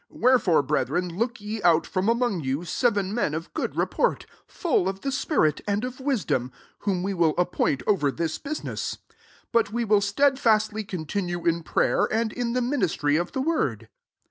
3 0.09 0.17
Wherefore, 0.19 0.63
brethr^i, 0.63 1.15
look 1.15 1.39
ye 1.39 1.61
out 1.61 1.85
from 1.85 2.09
among 2.09 2.39
you 2.41 2.65
seven 2.65 3.13
men 3.13 3.35
of 3.35 3.53
good 3.53 3.75
report, 3.75 4.25
full 4.47 4.89
of 4.89 5.01
the 5.01 5.11
spirit, 5.11 5.61
and 5.67 5.83
of 5.85 5.97
wisdona, 5.97 6.49
whom 6.79 7.03
we 7.03 7.13
will 7.13 7.35
appoint 7.37 7.83
over 7.85 8.09
this 8.11 8.39
business. 8.39 8.95
4 9.11 9.17
But 9.51 9.71
we 9.71 9.85
will 9.85 10.01
sted 10.01 10.39
fastly 10.39 10.83
continue 10.83 11.45
in 11.45 11.61
prayer, 11.61 12.05
and 12.11 12.33
in 12.33 12.53
the 12.53 12.63
ministry 12.63 13.15
of 13.15 13.33
the 13.33 13.41
word. 13.41 13.89